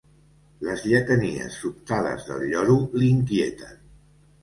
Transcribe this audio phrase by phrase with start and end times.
[0.67, 3.83] Les lletanies sobtades del lloro l'inquieten.